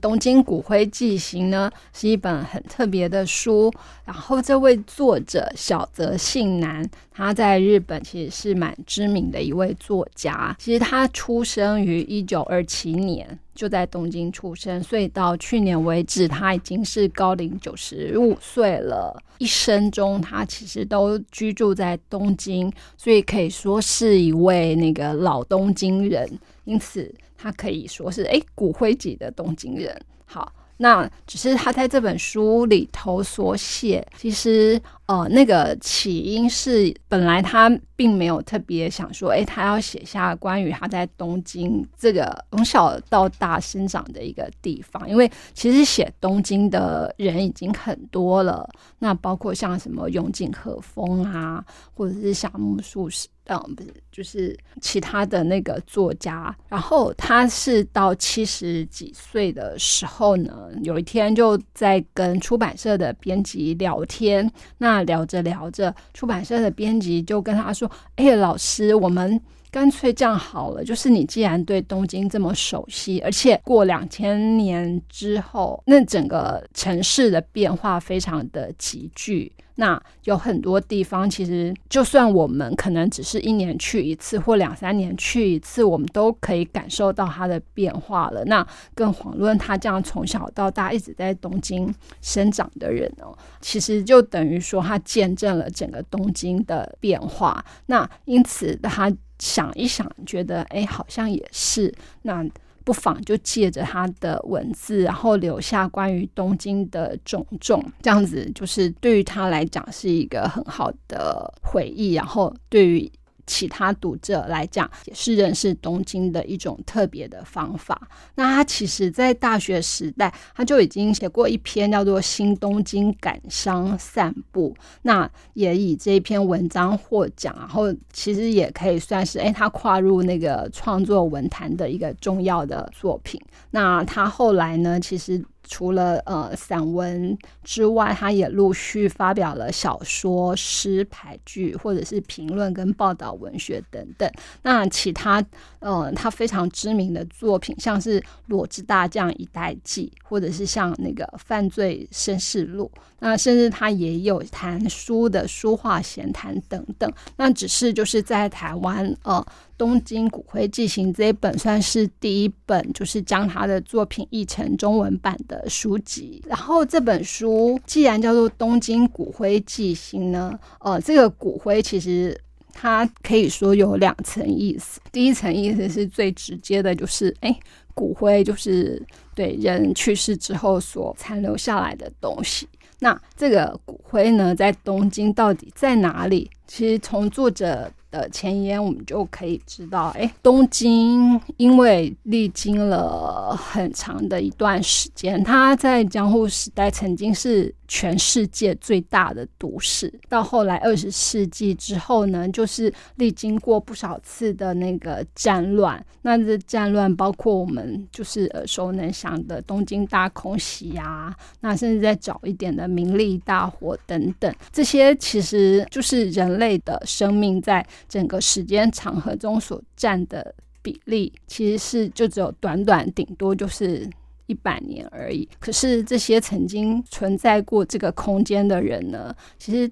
[0.00, 3.72] 东京骨灰记行》呢是一本很特别的书。
[4.04, 10.56] 然后这位作者小泽信男，他在日本其实是蛮知名的一位作家。
[10.58, 19.16] 其实他出生于一九二七年，就在东京出生，所以到去年为止，他已经是高龄九十五岁了。
[19.38, 26.28] 一生中，他其实都居住在东京，所以可以说是一位那个老东京人。
[26.64, 29.98] 因此，他可以说是哎骨灰级的东京人。
[30.26, 30.52] 好。
[30.82, 48.70] 那只是他在这本书里头所写，其实呃，那个起因是本来他并没有特别想说，哎，他要写下关于他在东京这个从小到大生长的一个地方，因为其实写东京的人已经很多了，
[49.00, 53.26] 那包括像什么永井和风啊，或者是夏目漱石。
[53.52, 56.56] 嗯，不是，就是其他的那个作家。
[56.68, 64.48] 然后他是到七十几岁的时候呢，有一天就在跟出版社的编辑聊天。
[64.78, 69.40] 那聊着聊着，出版社的编辑就跟他说：“哎，老师，我们
[69.70, 88.44] 干脆这样好了，就是你既然对东京这么熟悉，而且过两千年之后，那整个城市的变化非常的急剧。”那有很多地方，其实就算我们可能只是一年去一次或两三年去一次，我们都可以感受到它的变化了。
[88.44, 91.90] 那更遑论他这样从小到大一直在东京
[92.20, 97.64] 生长的人哦，其实就等于说他见证了整个东京的变化。
[97.86, 99.10] 那因此他
[99.40, 102.46] 想一想，觉得哎，好像也是那。
[102.82, 113.12] 不妨就借着他的文字，然后留下关于东京的种种，这样子就是对于他来讲是一个很好的回忆，然后对于。
[113.50, 118.00] 其他读者来讲，也是认识东京的一种特别的方法。
[118.36, 127.52] 那他其实，在大学时代，他就已经写过一篇叫做《新东京感伤散步》，那也以这一篇文章获奖。
[127.58, 133.40] 然后，其实也可以算是，哎，他跨入那个创作文坛的一个重要的作品。
[133.72, 135.44] 那他后来呢，其实。
[135.72, 144.28] 除了呃散文之外，他也陆续发表了小说、诗、俳句，或者是评论跟报道文学等等。
[144.62, 145.42] 那其他
[145.78, 152.90] 呃，他非常知名的作品，像是《裸之大将一代记》，或者是像那个《犯罪绅士录》。
[153.20, 157.08] 那甚至他也有谈书的书画闲谈等等。
[157.36, 159.46] 那只是就是在台湾呃。
[159.80, 166.44] 《东京骨灰寄行》这一本算是第一本，就是将他的作品译成中文版的书籍。
[166.46, 172.38] 然后这本书既然叫做《东京骨灰寄行》呢，呃，这个骨灰其实
[172.74, 175.00] 它可以说有两层意思。
[175.10, 177.58] 第一层意思是最直接的，就是哎，
[177.94, 179.02] 骨灰就是
[179.34, 182.68] 对人去世之后所残留下来的东西。
[182.98, 186.50] 那这个骨灰呢，在东京到底在哪里？
[186.70, 187.90] 其实从作者。
[188.12, 197.72] 的前言，我们就可以知道，哎，东京因为历经了很长的一段时间，它在江户时代曾经是。
[197.92, 206.00] 全世界最大的都市，到后来二十世纪之后呢，就是历经过不少次的那个战乱。
[206.22, 224.08] 那这战乱包括我们就是耳熟能详的东京大空袭呀，那甚至再早一点的明利大火等等，这些其实就是人类的生命在整个时间长河中所占的比例，其实是就只有短短顶多就是。
[224.46, 225.48] 一百年而已。
[225.60, 229.88] 可是这些曾经存在过这个空间的人呢，其实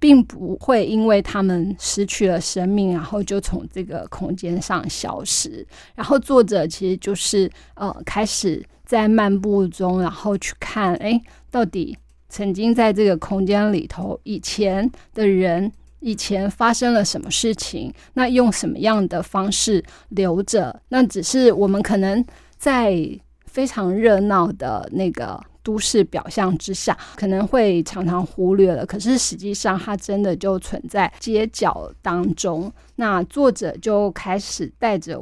[0.00, 5.64] 并不会因为他们失去了生命，然后就从这个空间上消失。
[5.94, 11.96] 然后作者其实就是呃，开始在漫步中，然后去看，哎，到底
[12.28, 15.72] 曾经在这个空间里头以前的人，
[16.04, 17.92] 以前发生了什么事情？
[18.12, 20.80] 那用什么样的方式留着？
[20.90, 22.24] 那只是我们可能
[22.56, 23.18] 在。
[23.54, 28.84] 非常热闹的那个都市表象之下，可能会常常忽略了。
[28.84, 32.72] 可是实际上，它真的就存在街角当中。
[32.96, 35.20] 那作者就开始带着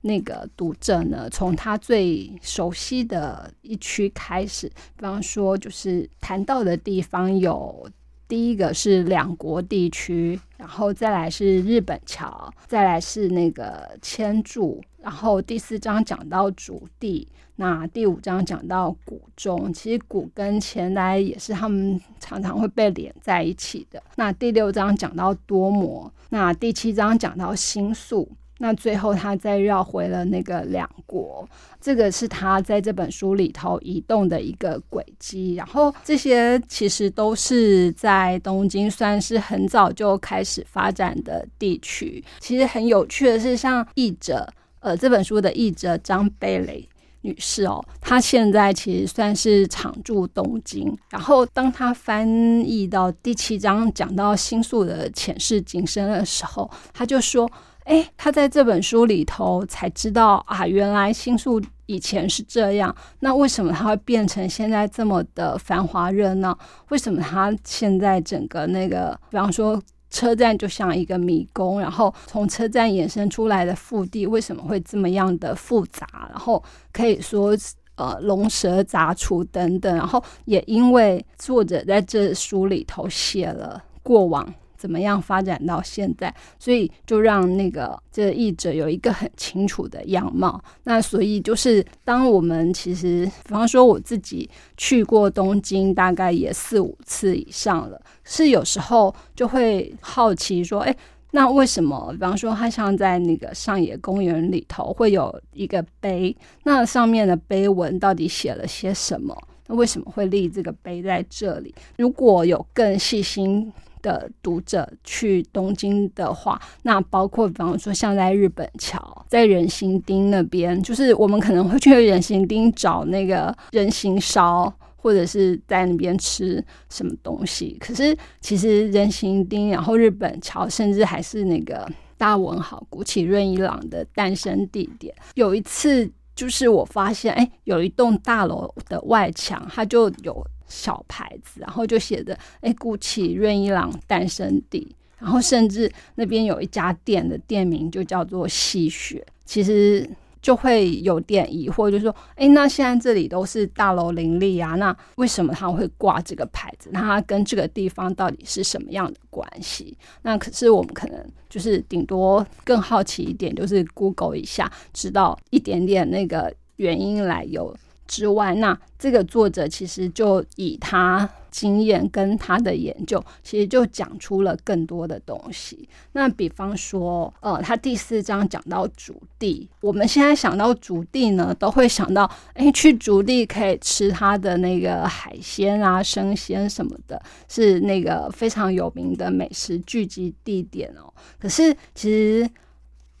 [0.00, 4.66] 那个读者呢，从他最熟悉的一区开始。
[4.96, 7.86] 比方说，就是谈到的地方有
[8.26, 17.28] 第一个是两国地区，然后再来是日本桥，再来是那个千柱，然后第四章讲到主地。
[17.56, 24.02] 那第五章讲到古中，其实古跟前来也是他们常常会被连在一起的。
[24.16, 28.28] 那第六章讲到多摩，那第七章讲到星宿，
[28.64, 31.46] 那最后他再绕回了那个两国，
[31.78, 35.54] 这个是他在这本书里头移动的一个轨迹。
[35.54, 42.24] 然后这些其实都是在东京算是很早就开始发展的地区。
[42.38, 44.48] 其实很有趣的是，像译者，
[44.80, 46.88] 呃，这本书的译者张贝雷。
[47.20, 50.94] 女士哦，她现在其实算是常驻东京。
[51.08, 52.28] 然后，当她翻
[52.60, 57.50] 译到第七章讲到新宿的前世今生的时候，她就说
[57.84, 62.94] ：“哎，他在这本书里头才知道啊，原来新宿以前是这样。
[63.20, 66.58] 那为什么它会变成现在这么的繁华热闹？
[66.90, 76.06] 为什么它现在整个那个，比方说？”车站就像一个迷宫，然后从车站衍生出来的腹地为什么会这么样的复杂？
[76.30, 77.52] 然后可以说
[77.96, 84.54] 呃龙蛇杂处等等，然后也因为作者在这书里头写了过往。
[84.84, 86.32] 怎么样发展到现在？
[86.58, 90.62] 所以就让那个这译者有一个很清楚的样貌。
[90.82, 94.46] 那所以就是当我们其实，比方说我自己
[94.76, 100.94] 去过东京，大概也四五次以上了，是有时候就会好奇说，哎，
[101.30, 102.12] 那为什么？
[102.12, 109.34] 比方说，它像在那个上野公园里头会有一个碑，那上面的碑文到底写了些什么？
[109.66, 111.74] 那为什么会立这个碑在这里？
[111.96, 113.72] 如果有更细心。
[114.04, 127.78] 的读者去东京的话，那包括比方说像在日本桥，在人形町那边，就是我们可能会去人形町找那个人形烧，或者是在那边吃什么东西。
[127.80, 135.14] 可是其实人形町，然后日本桥，甚至还是那个大文豪谷崎润一郎的诞生地点。
[135.34, 140.46] 有一次，就是我发现，哎，有一栋大楼的外墙，它就有。
[140.66, 149.24] 小牌子，然后就写着“哎，古奇润一郎诞生地”，然后甚至那边有一家店的店名就叫做“吸血”。
[149.44, 150.08] 其实
[150.40, 156.88] 就会有点疑惑，就说：“哎，那现在这里都是大楼林立啊，那为什么他会挂这个牌子？
[156.92, 167.74] 那它跟这个地方到底是什么样的关系？”那可是我们可能就是顶多更好奇一点，就是 Google 一下，知道一点点那个原因来由。
[168.06, 175.88] 之外，那这个作者其实就以他经验跟他的研究，其实就讲出了更多的东西。
[176.12, 191.12] 那比方说，呃，他第四章讲到竹地，我们现在想到竹地呢，都会想到，哎，去竹地可以吃它的那个海鲜啊、生鲜什么的，是那个非常有名的美食聚集地点哦。
[191.38, 192.50] 可是，其实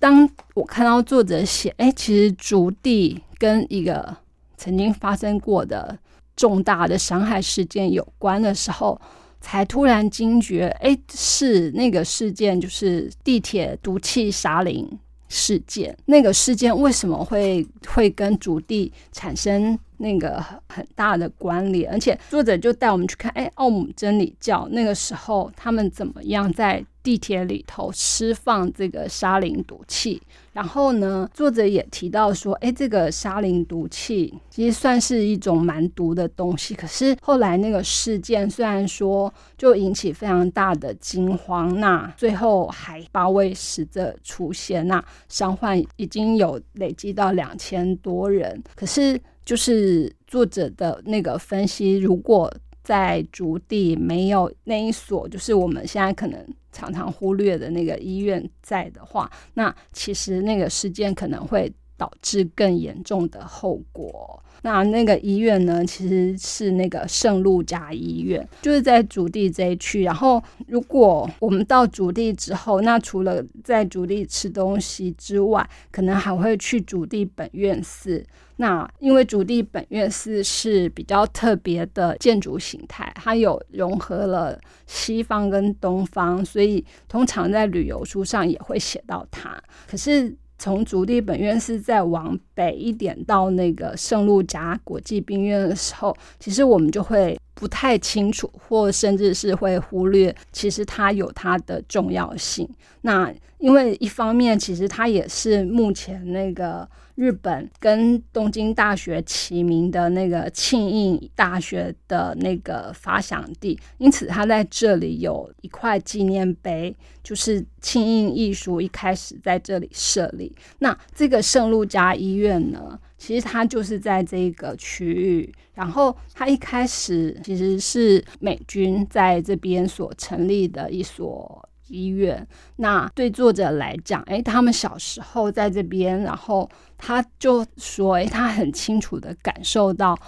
[0.00, 4.16] 当我看到作者写，哎，其实竹地跟一个
[4.56, 5.98] 曾经发生过的
[6.36, 9.00] 重大的伤害事件有关的时候，
[9.40, 14.88] 才突然惊觉，哎，是那个事件，就是地铁毒气杀林
[15.28, 15.96] 事件。
[16.06, 21.90] 那个事件为什么会会跟主地产生那个很大的关联？
[21.90, 26.84] 而且作者就带我们去看，哎，奥姆真理教那个时候他们怎么样在。
[27.04, 30.22] 地铁里头释放这个沙林毒气，
[30.54, 36.74] 然后呢，作者也提到说，哎，这个沙林毒气其实算是一种蛮毒的东西。
[36.74, 48.64] 可是后来那个事件虽然说就引起非常大的惊慌，那最后还八位死者出现，那伤患已经有累积到两千多人。
[48.74, 52.52] 可是就是作者的那个分析，如果
[52.82, 56.46] 在竹地没有那一所，就是我们现在可能。
[56.76, 64.40] 常常忽略的那个医院在的话，那其实那个事件可能会导致更严重的后果。
[64.62, 70.02] 那那个医院呢，其实是那个圣路加医院，就是在主地这一区。
[70.04, 78.24] 然后，如果我们到主地之后，那除了在主地吃东西之外，可能还会去主地本院寺。
[78.56, 89.60] 那因为主地本院寺是比较特别的建筑形态，它有融合了西方跟东方，所以通常在旅游书上也会写到它。
[89.86, 102.68] 可是从竹地本院是再往北一点到那个圣路加国际病院的时候，其实我们就会不太清楚，或甚至是会忽略，其实它有它的重要性。
[103.02, 106.88] 那因为一方面，其实它也是目前那个。
[107.14, 120.54] 日本跟东京大学齐名的那个庆应大学的那个发祥地，因此它在这里有一块纪念碑，就是庆应艺术一开始在这里设立。
[120.80, 131.68] 那这个圣路加医院呢，其实它就是在这个区域，然后它一开始其实是美军在这边所成立的一所。
[131.88, 132.46] 医院。
[132.76, 140.18] 那对作者来讲，诶，他们小时候在这边，然后他就说，诶，他很清楚的感受到。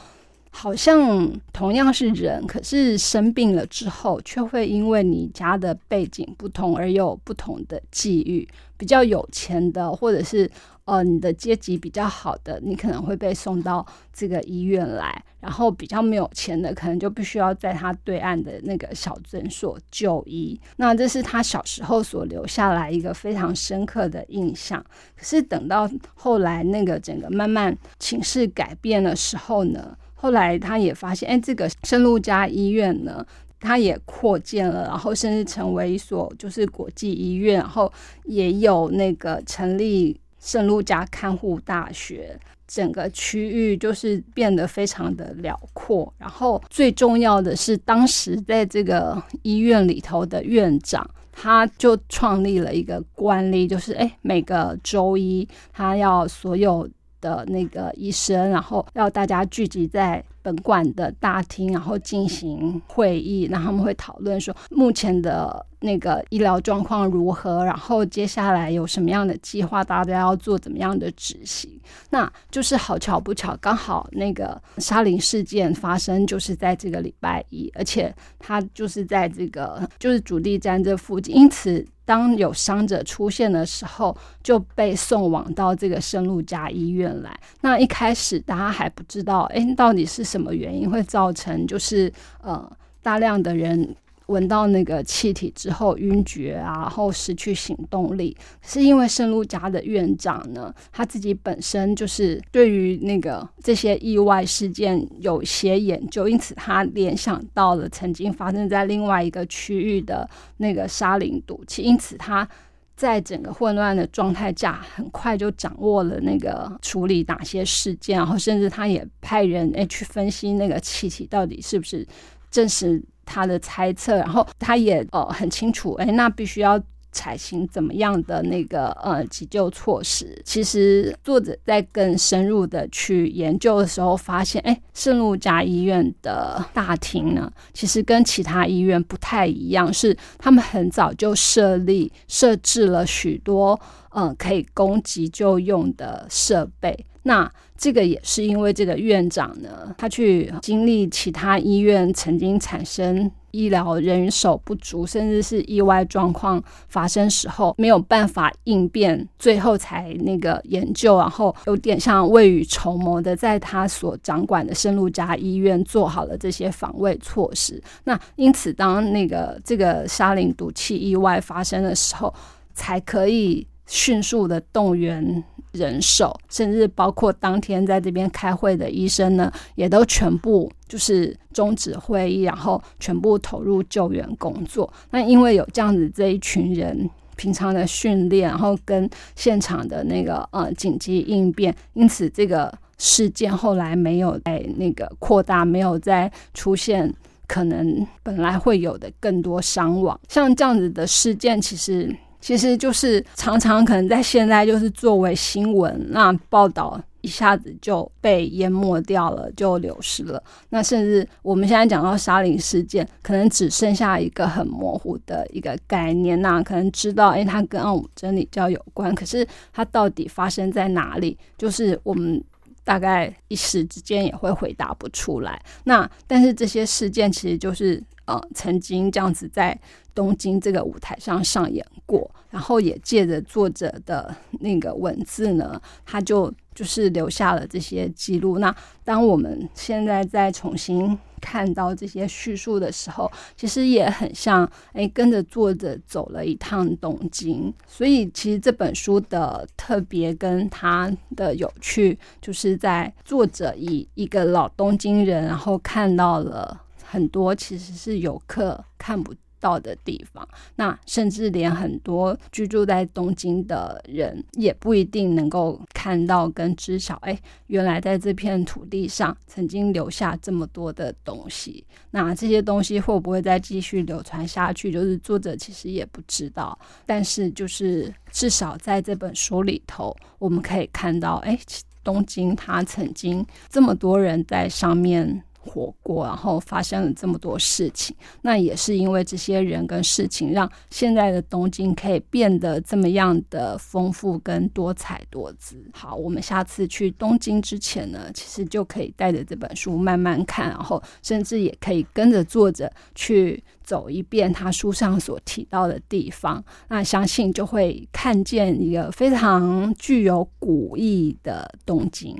[0.58, 8.48] 好像同样是人，可是生病了之后，却会因为你家的背景不同而有不同的际遇。
[8.78, 10.50] 比较有钱的，或者是
[10.86, 20.58] 呃你的阶级比较好的，你可能会被送到这个医院来；然后比较没有钱的，可能就必须要在他对岸的那个小诊所就医。
[20.76, 24.82] 那这是他小时候所留下来一个非常深刻的印象。
[25.14, 29.94] 可是等到后来那个整个慢慢情势改变的时候呢？
[30.26, 33.24] 后来他也发现，哎，这个圣路加医院呢，
[33.60, 37.92] 它也扩建了，然后甚至成为一所就是国际医院，然后
[38.24, 46.12] 也有那个成立圣路加看护大学，整个区域就是变得非常的辽阔。
[46.18, 56.88] 然后最重要的是，当时在这个医院里头的院长，他就创立了一个惯例，就是哎，每个周一他要所有。
[57.26, 60.22] 的那个医生，然后要大家聚集在。
[60.46, 71.68] 本馆的大厅，然后进行会议，那他们会讨论说目前的那个医疗状况如何，然后接下来有什么样的计划，大家要做怎么样的执行。
[72.10, 87.36] 那就是好巧不巧，刚好那个沙林事件发生就是在这个礼拜一，而且他就是在这个就是主力站这附近，因此当有伤者出现的时候，就被送往到这个圣路加医院来。
[87.60, 92.12] 那一开始大家还不知道，哎，到底是什么原因会造成就是
[92.42, 92.70] 呃
[93.02, 93.94] 大量的人
[94.26, 98.36] 闻到那个气体之后晕厥啊，然后失去行动力？
[98.60, 112.48] 是因为圣路家的院长呢，他自己本身就是对于那个这些意外事件有些研究，因此他联想到了曾经发生在另外一个区域的那个沙林毒气，因此他。
[112.96, 122.06] 在整个混乱的状态下，很快就掌握了那个处理哪些事件，然后甚至他也派人诶去分析那个气体到底是不是
[122.50, 126.82] 证实他的猜测，然后他也呃很清楚，诶，那必须要。
[127.16, 130.38] 采行怎么样的那个呃急救措施？
[130.44, 143.80] 其实作者在更深入的去研究的时候，发现，哎，圣路加医院的大厅呢，其实跟其他医院不太一样，是他们很早就设立设置了许多
[144.10, 147.06] 嗯可以供急救用的设备。
[147.26, 167.82] 那这个也是因为这个院长呢，他去经历其他医院曾经产生医疗人手不足，甚至是意外状况发生时候没有办法应变，最后才那个研究，然后有点像未雨绸缪的，在他所掌管的圣路加医院做好了这些防卫措施。
[168.04, 172.32] 那因此，当那个这个沙林毒气意外发生的时候，
[172.72, 175.42] 才可以迅速的动员。
[175.76, 184.92] 人手，甚至包括当天在这边开会的医生呢，也都全部就是终止会议，然后全部投入救援工作。
[185.10, 197.12] 那因为有这样子这一群人平常的训练，然后跟现场的那个呃紧急应变，因此这个事件后来没有在那个扩大，没有再出现
[197.46, 200.18] 可能本来会有的更多伤亡。
[200.28, 202.16] 像这样子的事件，其实。
[202.40, 210.40] 其实就是常常可能在现在就是作为新闻，那报道一下子就被淹没掉了，就流失了。
[210.68, 222.40] 那甚至我们现在讲到沙林事件，可能只剩下一个很模糊的一个概念，那可能知道，哎，它跟奥姆真理教有关，可是它到底发生在哪里，就是我们
[222.84, 225.60] 大概一时之间也会回答不出来。
[225.82, 229.78] 那但是这些事件其实就是呃，曾经这样子在。
[230.16, 238.58] 东京这个舞台上上演过，然后也借着作者的那个文字呢，他就就是留下了这些记录。
[238.58, 247.70] 那当我们现在再重新看到这些叙述的时候，其实也很像哎，跟着作者走了一趟东京。
[247.86, 259.34] 所以其实这本书的特别跟它的有趣，就是在作者以一个老东京人，然后看到了很多其实是游客看不。
[259.58, 260.46] 到的地方，
[260.76, 267.36] 那甚至连很多居住在东京的人也不一定能够看到跟知晓，哎，
[267.68, 271.84] 原来在这片土地上曾经留下这么多的东西。
[272.10, 274.92] 那这些东西会不会再继续流传下去？
[274.92, 276.78] 就是作者其实也不知道。
[277.06, 281.58] 但是就是至少在这本书里头，我们可以看到，哎，
[282.04, 285.42] 东京它曾经这么多人在上面。
[285.66, 288.16] 活过，然后发生了这么多事情。
[288.42, 295.76] 那也是因为这些人跟事情，让现在的东京可以变得这么样的丰富跟多彩多姿。
[295.92, 306.64] 好，我们下次去东京之前呢，其实就可以带着这本书慢慢看，然后甚至也可以跟着作者去走一遍他书上所提到的地方。
[306.88, 312.36] 那相信就会看见一个非常具有古意的东京。